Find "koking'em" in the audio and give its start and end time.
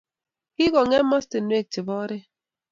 0.55-1.05